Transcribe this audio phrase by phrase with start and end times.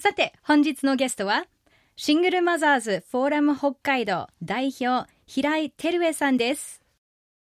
[0.00, 1.44] さて本日のゲストは
[1.94, 6.80] シングルマザーズフォーラム北海道代表平井照江さんです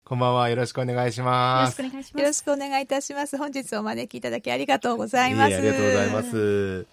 [0.05, 0.49] こんばんは。
[0.49, 1.81] よろしくお願いします。
[1.83, 3.37] よろしくお願いしますよろしくお願いいたします。
[3.37, 5.51] 本日お招きいただきありがとうございます。
[5.51, 6.23] いえありがとうございま。
[6.23, 6.87] す。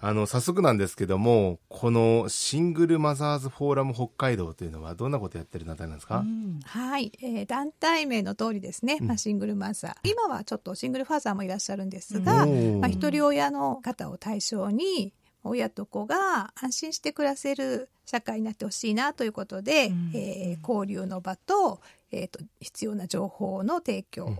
[0.00, 6.24] あの、早速なんですけども、このシングルマザーズフォーラム北海道というのはどんなことやってる団体なんですか、
[6.64, 10.10] はい、えー団体名の通りですね、まあ、シングルマザー。
[10.10, 12.80] 今はちょっとシングルファーザーもいらっしゃるんですが、うん。
[12.80, 15.12] まあ、一人親の方を対象に、
[15.42, 21.80] 親と子が安心して暮らせる社会になってほしいなということで、えー交流の場と,、
[22.12, 24.36] えーと必要な情報の提供、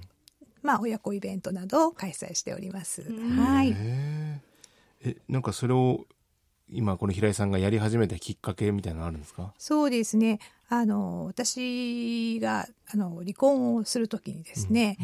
[0.63, 3.03] まあ、親子イベントなどを開催しております。
[3.03, 3.73] はい。
[3.73, 4.41] へ
[5.05, 6.07] ええ、なんかそれを
[6.71, 9.55] 今この平井さんがやり始めたきっかけみたいなのあるんですか？
[9.59, 10.39] そうですね。
[10.69, 14.99] あの、私が、あの、離婚をするときにですね、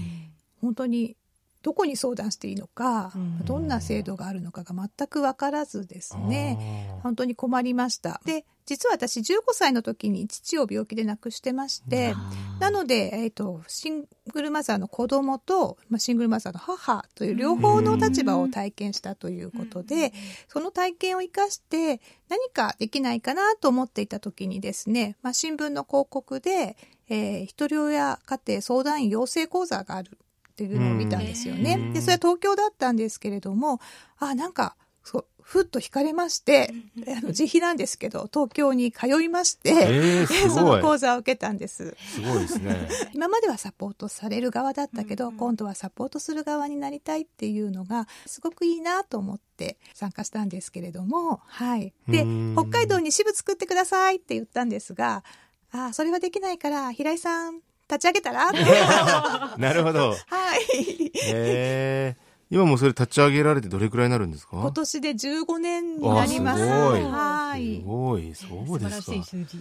[0.61, 1.17] 本当に、
[1.65, 3.11] どこに相談していいのか、
[3.47, 8.21] どんな制度があるのかが全く分からずですね、本当に困りました。
[8.27, 12.15] で、実は私15歳の時に父を病気で亡くしてまして、
[12.61, 20.13] なので、えっ、と、シングルマザーの子供と、まあ、シングルマザーの母という両方の立場を体験したということで、
[20.49, 26.77] その体験を生かして何かできないかなと思っていた時にですね、まあ、新聞の広告で、
[27.09, 30.19] えー一人親家庭相談員養成講座がある
[30.55, 31.75] っていうのを見たんですよね。
[31.79, 33.81] うんで、それは東京だったんですけれども、
[34.19, 36.73] あ、なんか、そう、ふっと惹かれまして、
[37.07, 40.81] あの自費なんですけど、東京に通いまして、えー、 すその。
[40.81, 41.97] 講座を受けたんです。
[41.99, 42.89] すごいですね。
[43.13, 51.93] 今まではサポートされる側だったけど、今度はサポートする側になりたいっていうのがすごくいいなと思って参加したんですけれども、はい。
[52.09, 55.25] でうん、北海道に支部作ってくださいって言ったんですが、
[55.73, 58.51] ああ、それはできないから、平井さん立ち上げたら？
[59.59, 60.11] なるほど。
[60.11, 60.15] は
[60.57, 61.13] い。
[61.33, 64.57] えー、今もそれ立ち上げられてどれくらいになるんですか？
[64.59, 66.63] 今年で15年になります。
[66.63, 67.83] すごいはいす。
[67.85, 69.03] ごい、そうですか。
[69.03, 69.59] 素晴らしい数字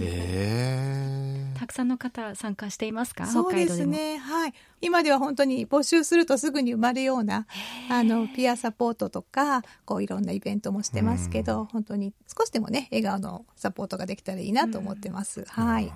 [0.00, 3.26] えー たくさんの方参加していますか？
[3.26, 4.16] そうですもね。
[4.18, 4.54] はい。
[4.80, 7.46] 今では本当に募集するとすぐに生まれるような、
[7.90, 15.44] あの、ピアサポートとか、こういろんなイベントもしてますけど、本当に少しでもね、笑顔のサポートができたらいいなと思ってます。
[15.48, 15.92] はい。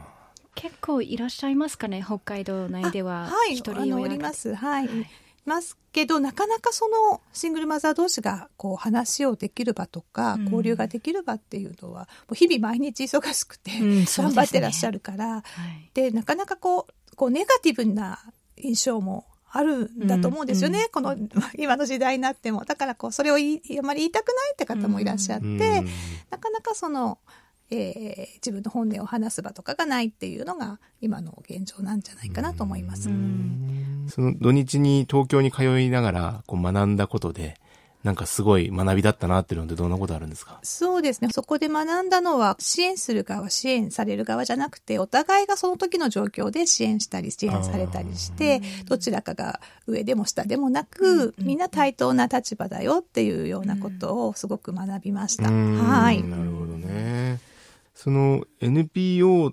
[0.55, 4.55] 結構いらっしゃいますかね北海道内でははい、おります。
[4.55, 4.85] はい。
[4.87, 4.89] い。
[5.45, 10.45] ますけど、なかなかそのシングルマザー同士がこう話をできる場とか、うん。
[10.45, 14.05] 交流ができる場っていうのは、もう日々毎日忙しくて、うんね。
[14.07, 15.91] 頑張ってらっしゃるから、はい。
[15.95, 18.21] でなかなかこうこうネガティブな
[18.57, 21.17] 印象もあるんだと思うんですよね、うんこの
[21.59, 22.65] 今の時代になっても。
[22.65, 23.39] だからこうそれをあ
[23.83, 25.59] まり言いたくないって方もいらっしゃって、うん。
[26.31, 27.19] なかなかその、
[27.75, 33.09] えー自分の本音を話す場とかがないっていうのが今の現状なんじゃないかなと思います。
[34.09, 37.55] その土日に東京に通いながらこう学んだことで、
[38.03, 40.59] なんかすごい学びだったなっていうのってどんなことあるんですか？
[40.65, 41.29] そうですね。
[41.31, 55.49] そこで学んだのは、支援する側、支援される側じゃなくて、お互いがその時の状況で支援したり、支援されたりして、どちらかが上でも下でもなく、みんな対等な立場だよっていうようなことをすごく学びました。
[55.49, 56.21] うんはい。
[56.25, 57.39] なるほどね。
[57.95, 59.53] その NPO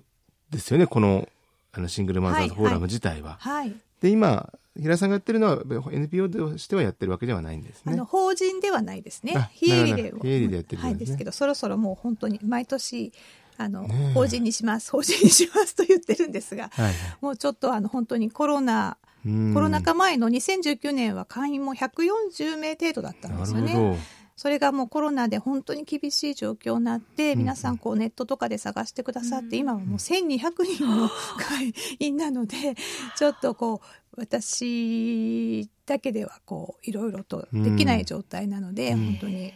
[0.50, 1.28] ですよね、この
[1.72, 3.36] あのシングルマザーズフォーラム自体は。
[3.40, 3.74] はい。
[4.00, 5.62] で、今、平井さんがやってるのは
[5.92, 8.04] NPO としてはやってるわけではないんですねあの、。
[8.04, 9.50] 法人ではないですねあ。
[9.52, 13.12] 非営利で非営利でやってるんですねはい、ですけど、そろそろもう本当に毎年、
[13.56, 16.94] あの、ねえ法人にします、法人にしますと言ってるんですが、はい。
[17.20, 18.96] もうちょっとあの、本当にコロナ、
[19.26, 23.98] うんコロナ禍前の2019年は会員も140名程度だったんですよなるほね。
[24.40, 32.56] それがもうコロナで本当に厳しい状況になって、皆さんこうネットとかで探してくださって、今はもう1200人の会員なので、
[33.18, 39.04] ちょっとこう、私だけではこう、いろいろとできない状態なので、うん。
[39.12, 39.52] 本当に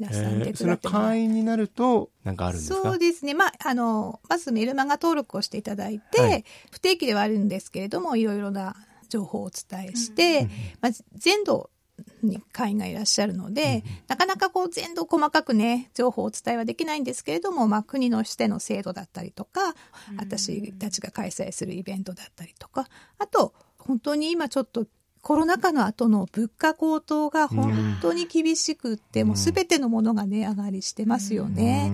[0.00, 0.14] 皆ど。
[0.14, 2.80] さん手伝えーそれはってもら会員になると、なんかあるんですか？
[2.80, 3.34] そうですね。
[3.34, 6.44] まあ、あの、まずメルマガ登録をしていただいて、はい。
[6.70, 8.76] 不定期ではあるんですけれども、いろいろな
[9.10, 10.48] 情報をお伝えして、
[10.80, 11.75] まあ、全土に
[12.52, 19.74] 会員がいらっしゃるので、なかなかこう全土細かくね、情報をお伝えはできないんですけれども、まあ、国のしての制度だったりとか、
[20.18, 22.88] 私たちが開催するイベントだったりとか、
[23.18, 24.86] あと、本当に今ちょっと
[25.26, 31.90] コロナ禍の後の物価高騰が本当に厳しくって、もうすべてのものが値上がりしてますよね。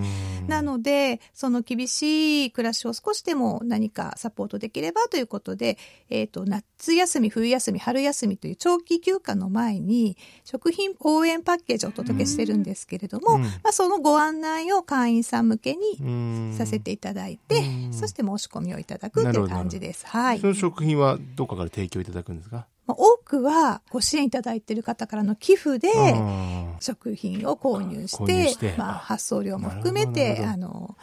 [0.47, 5.77] なので、その厳しい暮らしを少しでも何かサポートできればということで、
[6.09, 13.41] えっ、と、夏休み、冬休み、春休みという長期休暇の前に、食品応援パッケージをお届けしてるんですけれども、うん。
[13.43, 20.05] まあ、そのご案内を会員さん向けにさせていただいて、そして申し込みをいただくっていう感じです。
[20.07, 20.39] はい。
[20.39, 20.47] そ。
[20.47, 22.67] の食品はどこかから提供いただくんですか？
[22.85, 28.75] まあ多くはご支援いただいている方からの寄付で、あ食品を購入して、して。
[28.77, 30.97] まあ、発送料も含めて、あの、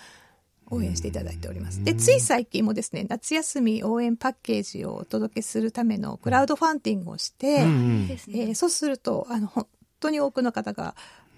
[0.71, 1.82] 応援していただいております。
[1.82, 7.71] で、つい最近もですね、夏休み応援パッケージをお届けするためのクラウドファンディングをして、ーうん。
[7.71, 9.67] うんえーそうすると、あの、本
[9.99, 10.94] 当に多くの方が、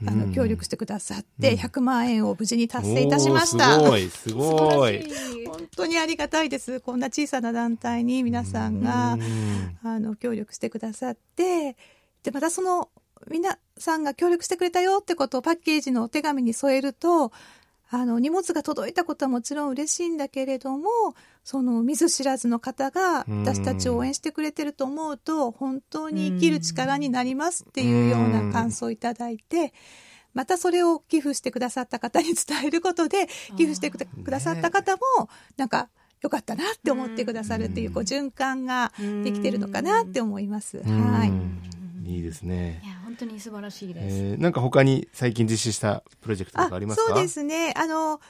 [0.06, 3.74] あの、うん協力してくださって、100万円を無事に達成いたしました。
[3.74, 5.06] すごい、すごい。
[5.46, 6.80] 本当にありがたいです。
[6.80, 11.76] こんな小さな団体に皆さんが、うんあの、協力してくださって、
[12.22, 12.88] で、またその、
[13.28, 17.30] 皆さんが協力してくれたよってことをパッケージのお手紙に添えると、
[17.94, 20.88] あの、荷物が届いたことはもちろん嬉しいんだけれども、
[21.44, 29.74] その見ず知らずの方がうん私たちを応援してくれてると思うと、本当に生きる力になりますっていうような感想をいただいて、
[30.32, 33.28] またそれを寄付してくださった方に伝えることで、
[33.58, 33.98] 寄付してく
[34.30, 35.02] ださった方も、
[35.58, 35.90] なんか、
[36.22, 38.92] よかったなって思ってくださるっていう、こう、循環が
[39.22, 40.82] できてるのかなって思います。
[40.82, 41.28] はい。
[41.28, 41.72] うん
[42.04, 42.86] いいですねい。
[42.86, 44.16] や本当に素晴らしいです。
[44.16, 47.14] えー、なんか他に最近実施したプロジェクトとかありますか？
[47.14, 47.74] そうですね。
[47.76, 48.20] あの、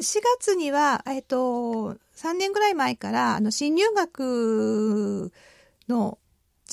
[0.00, 5.30] 4月には、えっと、3年ぐらい前から、あの、新入学
[5.88, 6.18] の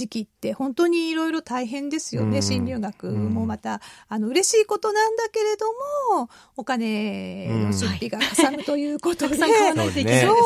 [0.02, 2.38] 時期って本当にいろいろ大変ですよね。
[2.38, 2.42] うん。
[2.42, 5.68] 新入学もまた、あの、嬉しいことなんだけれど
[6.18, 9.36] も、お金の出費がかさむとい うことで。
[9.38, 9.46] そ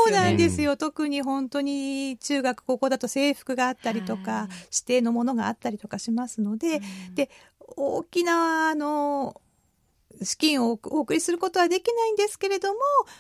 [0.07, 0.75] うなんですよ。
[0.75, 6.81] 特に本当に中学、高校だと制服があったりとか、はい指定のものがあったりとかしますので、
[7.13, 7.29] で、
[7.77, 9.39] 大きな、あの、
[10.21, 12.79] 資金をお送りすることはできないんですけれども、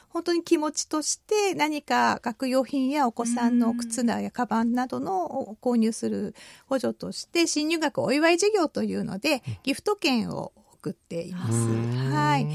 [0.09, 6.35] 本当に気持ちとして何か学用品やお子さんの靴なやカバンなどの購入する
[6.67, 10.53] 補助として、新入学お祝い事業というので、ギフト券を
[10.85, 11.53] 送っています。
[12.13, 12.45] はい。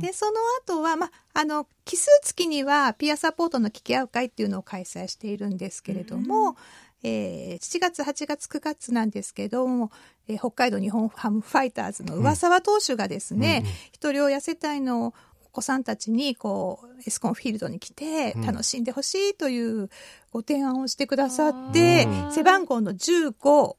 [0.00, 0.32] で、その
[0.64, 6.56] 後は、ま、あの、奇数月にはピアサポートの聞き合う会っていうのを開催しているんですけれども、
[7.02, 9.90] えー7月、8月、9月なんですけども、
[10.28, 15.14] えー北海道日本ハムファイターズの上沢投手がですね、ひとり親世帯の
[15.44, 18.42] お子さんたちに、こう、エスコンフィールドに来てうん。
[18.42, 19.90] 楽しんでほしいという
[20.30, 23.76] ご提案をしてくださってうん、背番号の15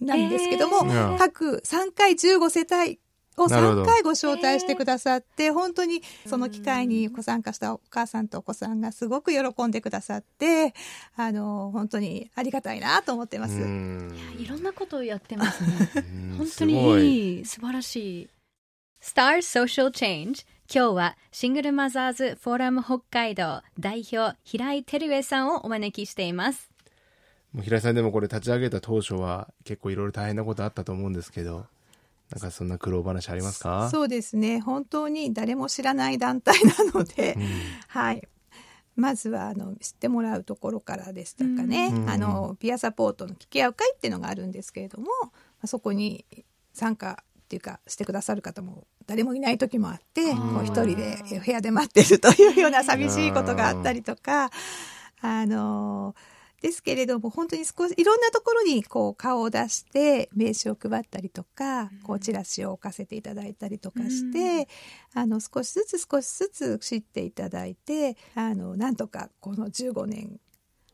[0.00, 1.18] なんですけども、えー。
[1.18, 2.98] 各3回15世帯
[3.36, 10.74] をなるほど3回ご招待してくださって、本当にその機会にご参加したお母さんとお子さんがすごく喜んでくださって、
[11.16, 13.54] あの、本当にありがたいなと思ってます。
[13.54, 15.90] うんいろんなことをやってますね。
[15.96, 18.28] うん本当にいい、素晴らしい。
[19.02, 26.70] Star Social Change 今日はシングルマザーズフォーラム北海道代表平井照江さんをお招きしています。
[27.52, 31.66] もう平井さんでもこれ立ち上げた当初は結構いろいろ大変なことあったと思うんですけど、
[32.30, 33.88] なんかそんな苦労話ありますか？
[33.90, 34.60] そうですね。
[34.60, 37.42] 本当に誰も知らない団体なので、うん。
[37.88, 38.26] はい。
[38.96, 41.90] まずは、あの、知ってもらうところからでしたかね。
[41.92, 42.08] うん。
[42.08, 45.30] あの、ピアサポートの聞き合う会っていうのがあるんですけれども、ま
[45.62, 46.24] あそこに
[46.72, 54.50] 参加っていうか、してくださる方も誰もいない時もあって、んこう一人でえ部屋で待ってるというような寂しいことがあったりとか、
[55.20, 56.14] あの、
[56.64, 64.66] ですけれども、本当に少し、いろんなところにこう顔を出して名刺を配ったりとか、こうチラシを置かせていただいたりとかして、
[65.12, 70.40] あの、少しずつ少しずつ知っていただいて、あの、なんとかこの15年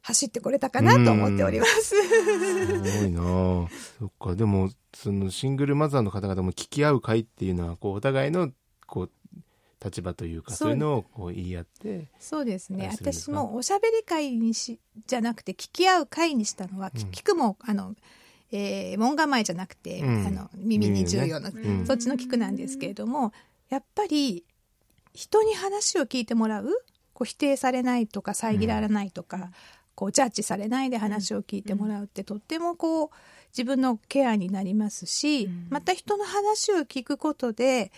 [0.02, 1.94] 走ってこれたかなと思っております。
[1.94, 3.68] すごいなあ
[4.00, 4.34] そっか。
[4.34, 8.50] でも、そのシングルマザーの方々も聞き合う会っていうのは、こう、お互いの、
[8.88, 9.10] こう、
[9.82, 10.70] 立場というか、そう。
[10.70, 12.90] いうのをこう言い合って、そうですね。
[12.92, 17.02] 私もおしゃべり会にし、じゃなくて聞き合う会にしたのは、うん。
[17.10, 17.94] 聞くも、あの、
[18.52, 20.26] えー門構えじゃなくて、うん。
[20.26, 21.60] あの、耳に重要な、ね。
[21.62, 21.86] うん。
[21.86, 23.32] そっちの聞くなんですけれども、
[23.68, 24.44] やっぱり、
[25.14, 26.66] 人に話を聞いてもらう、
[27.14, 29.50] こう否定されないとか、遮られないとか、
[29.94, 33.10] こうジャッジされないで話を聞いてもらうって、とってもこう、
[33.52, 35.66] 自分のケアになりますし、うん。
[35.70, 37.92] また人の話を聞くことで、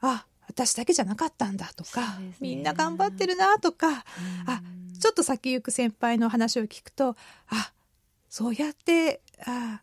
[0.00, 2.34] あ、私だけじゃなかったんだとか、ね。
[2.40, 4.04] みんな頑張ってるなとか、
[4.46, 4.62] あ、
[5.00, 7.16] ちょっと先行く先輩の話を聞くと、
[7.48, 7.72] あ、
[8.28, 9.80] そうやって、あ、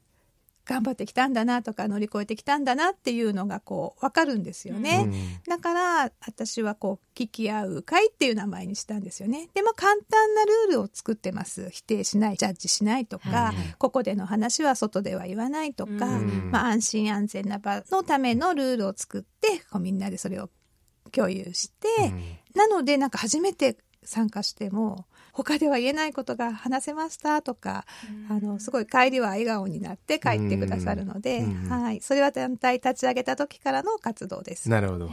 [0.66, 5.10] 頑張ってきたんだなとか乗り越えてきたんだなっていうのがこう分かるんですよね。
[5.48, 9.50] だから私はこう聞き合う会っていう名前にしたんですよね。
[9.54, 11.70] でも簡単なルールを作ってます。
[11.72, 16.06] 否定しない、ジャッジしないとか、ここでの話は外では言わないとか、
[16.52, 20.50] まあ安心安全な場のためのルールを作って、こうみんなでそれを
[21.12, 21.88] 共有して、
[22.56, 27.86] なのでなんか初めて参加しても、他では言えないことが話せましたとか、
[28.30, 32.02] あの、すごい帰りは笑顔になって帰ってくださるので、はい。
[32.02, 34.70] それは団体立ち上げた時からの活動です。
[34.70, 35.10] なるほど。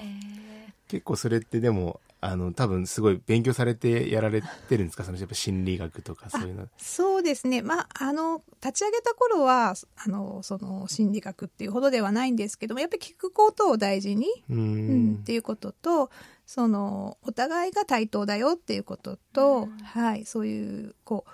[0.89, 5.05] 結構それってでも、あの、多分すごい勉強されてやられてるんですか？
[5.05, 6.69] そのやっぱ心理学とかそういうの。
[6.77, 7.63] そうですね。
[7.63, 16.11] まあ、あの、立ち上げた頃は、あの、その心理学っていうほどではないんですけども、やっぱり聞くことを大事に、うんうん、っていうことと、
[16.47, 21.31] その、お互いが対等だよっていうことと、はい、そういう、こう、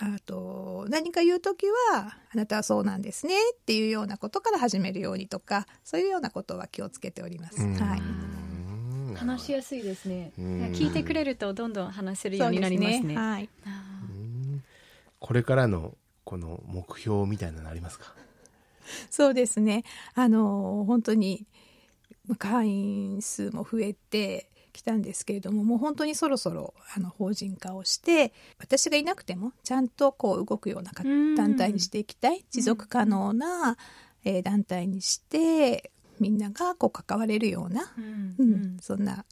[0.00, 7.60] あと、何か言うときは、あなたはそうなんですねっていうようなことから始めるようにとか、そういうようなことは気をつけております。
[7.60, 8.47] はい。
[9.08, 10.32] うん話しやすいですね。
[10.38, 13.16] うん聞いてくれるとどんどん話せるようになりますね。
[13.16, 13.48] はい。
[15.18, 18.14] これからのこの目標みたいなのありますか？
[19.10, 19.84] そうですね。
[20.14, 21.46] あの、本当に、
[22.38, 30.92] 会員数も増えてきたんですけれども、もう本当にそろそろ、あの、法人化をして、私がいなくても、ちゃんとこう動くような
[31.36, 32.44] 団体にしていきたい。
[32.50, 33.76] 持続可能な、
[34.24, 38.04] えー団体にして、みんながこう関われるような、うん
[38.38, 39.24] ううんんそんな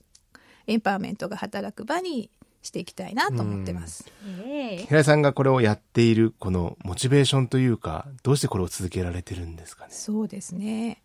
[0.66, 2.31] エンパワーメントが働く場に
[2.62, 4.05] していきたいなと思ってます。
[4.26, 9.93] イエーイ平井さんがこれをやっているこのモチベーションというか、どうしてこれを続けられてるんですかね？
[9.93, 11.02] そうですね。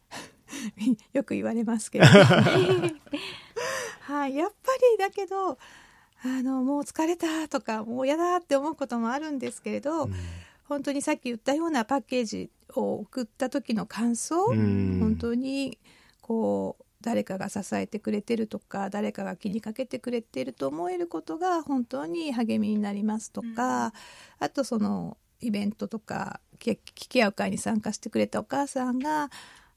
[1.13, 2.05] よく言われますけど。
[4.01, 4.55] はい、やっぱ
[4.97, 5.57] りだけど、
[6.23, 10.09] あの、もう疲れたとか、もう嫌だって思うこともあるんですけれど、
[10.71, 14.99] 本当にさっき言ったようなパッケージを送った時の感想、うん。
[15.01, 15.77] 本当に、
[16.21, 23.91] こう、誰かが支えてくれてるとか、誰かが気にかけてくれてると思えることが本当に励みになりますとか、
[24.39, 29.29] あとそのイベントとか、き聞き合う会に参加してくれたお母さんが、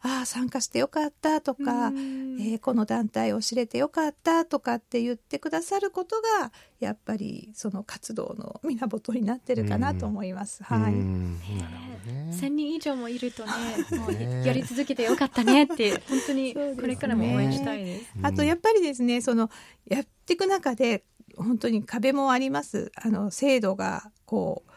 [0.07, 10.63] ああ、参加してよかったとか、うんえーこの団体を知れてよかったとかって言ってくださることが、やっぱりその活動の源になってるかなと思います。
[10.63, 10.93] はい。
[10.93, 12.31] うんなるほどね。
[12.33, 13.51] 1000人以上もいるとね、
[13.99, 18.07] もうねやり続けてよかったねって、本当にこれからも応援したいです。
[18.23, 19.51] あとやっぱりですね、その
[19.89, 21.05] やっていく中で
[21.37, 22.93] 本当に壁もあります。
[22.97, 24.71] あの制度がこう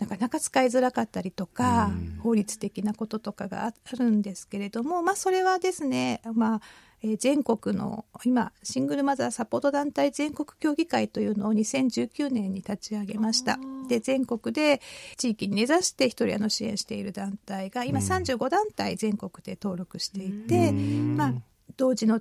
[0.00, 2.18] なかなか使いづらかったりとか、うん。
[2.22, 6.60] 法律的なこととかがあるんですけれども、まあそれはですね、まあ、
[7.02, 13.58] えー全国の今シングルマザーサポート団体全国協議会というのを2019年に立ち上げました。
[13.88, 14.80] で全国で
[15.16, 21.16] 地域に根ざして一人親の支援している団体が今35団体全国で登録していて、うん。
[21.16, 21.34] まあ、
[21.76, 22.20] 同時の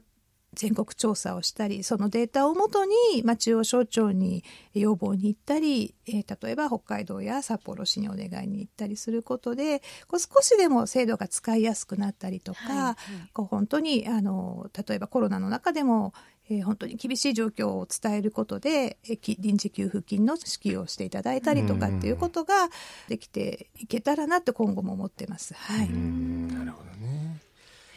[0.55, 4.43] 全国調査をしたりそのデータをもとに、まあ、中央省庁に
[4.73, 12.95] 要望に行ったり、えー例えば北海道や札幌市にお願いに行ったりすることでこう少しでも制度が使いやすくなったりとか、はいはい
[13.33, 16.13] こう本当にあの例えばコロナの中でも、
[16.49, 22.69] えー本当に厳しい状況を伝えることでえーき臨時給付金の支給をしていただいたりとかっていうことが
[23.07, 25.53] できていけたらなって今後も思ってます。
[25.53, 26.84] はい、うんなるほどね。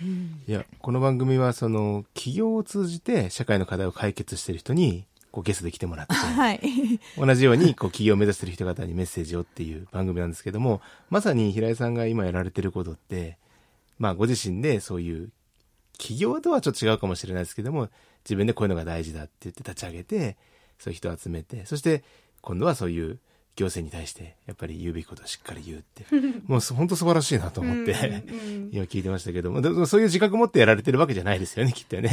[0.00, 6.61] いや、この番組はその企業を通じて社会の課題を解決している人にこうゲストで来てもらって、 はい。
[7.17, 13.38] 同じようにこう企業を目指している人方にメッセージをっていう番組なんですけども、まさに平井さんが今やられてることって、
[13.99, 15.31] まあご自身でそういう
[15.99, 17.88] 企業とはちょっと違うかもしれないですけども、
[18.25, 20.37] 自分でこういうのが大事だって言って立ち上げて、
[20.78, 22.05] そういう人を集めて、そして
[22.40, 23.19] 今度はそういう
[23.59, 26.07] 行政に対してやっぱり言うべきことをしっかり言うって、
[26.47, 27.93] もう本当素晴らしいなと思って、
[28.71, 32.11] 今聞いてましたけども、でもそういう自覚持ってやられてるわけじゃないですよね、 きっとね。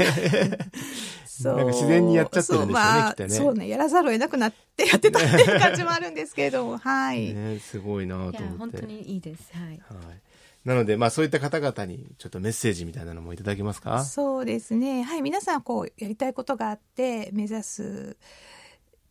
[1.28, 7.34] そうなんか自然にやっちゃってるんでしょうねきっとねそうね、やらざるを得なくなってやってたっていう感じもあるんですけれども、はい。
[7.34, 8.40] ね、すごいなと思って。
[8.58, 9.52] 本当にいいです。
[9.54, 9.68] はい。
[9.68, 9.80] はい。
[10.66, 14.04] なので、まあそういった方々にちょっとメッセージみたいなのもいただけますか？
[14.04, 15.04] そうですね。
[15.04, 15.22] はい。
[15.22, 18.18] 皆さん、こう、やりたいことがあって、目指す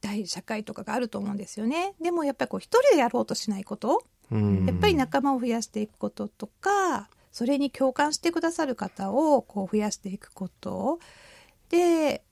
[0.04, 1.94] 大社会とかがあると思うんですよね。
[2.00, 10.98] でも、やっぱりこう、一人でやろうとしないこと、うんやっぱり仲間を増やしていくこととか、それに共感してくださる方を、こう、増やしていくこと。
[11.70, 12.22] で、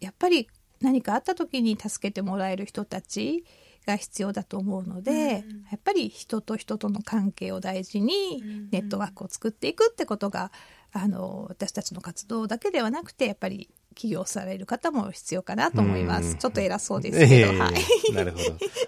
[0.00, 0.48] やっぱり
[0.80, 3.44] 何かあった時に助けてもらえる人たち
[3.86, 10.50] が必要だと思うので、うんやっぱり人と人との関係を大事にうんネットワークを作っていくってことが、
[10.92, 16.32] あの私たちの活動だけではなくてやっぱり起業される方も必要かなと思います。
[16.32, 18.12] うんちょっと偉そうですけど、ええはい。
[18.12, 18.44] なるほど。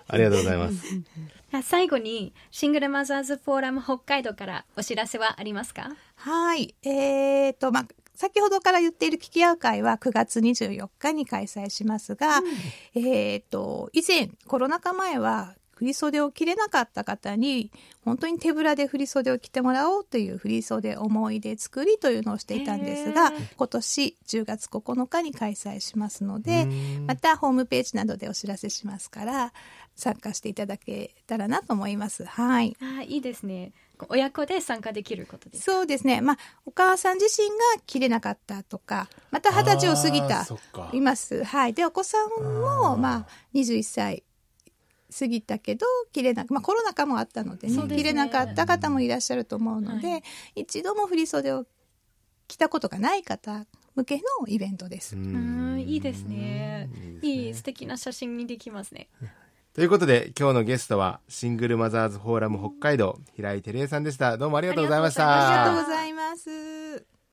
[0.08, 0.74] ありがとうございます。
[1.52, 5.90] あ最後にシングルマザーズフォーラム北海道からお知らせはありますか？
[6.16, 6.74] はい。
[6.82, 12.40] えーと、まあ、先ほどから言っている聞き合う会は9月24日に開催しますが、
[12.94, 17.70] えーと、以前、コロナ禍前は、振袖を着れなかった方に、
[18.02, 26.66] 本当に手ぶらで振袖を着てもらおうという振袖思い出作りというのをしていたんですが今年10月9日に開催しますのでう、
[27.02, 29.52] んまたホームページなどでお知らせしますから、
[29.96, 32.24] 参加していただけたらなと思います。
[32.24, 32.76] はい。
[32.80, 33.72] あいいですね
[34.10, 36.20] 親子で参加できることですそうですね。
[36.20, 37.54] まあ、お母さん自身が
[37.86, 40.46] 着れなかったとか、また二十歳を過ぎた
[40.92, 41.42] います。
[41.44, 41.72] はい。
[41.72, 44.22] で、お子さんあも、ーまあ、21歳
[45.16, 50.20] 過ぎたけど、着れなく、まあ、コロナ禍もあったのでね、ですね着れなかった方もいらっしゃると思うので、は
[50.54, 51.66] 一度も振り袖を
[52.48, 55.16] 着たことがない方向けのイベントです。
[55.16, 56.90] うんいいですね
[57.22, 59.08] いい素敵な写真にできますね
[59.74, 64.38] ということで、今日のゲストは、シングルマザーズフォーラム北海道、平井照江さんでした。
[64.38, 65.64] どうもありがとうございました。
[65.64, 67.15] ありがとうございます。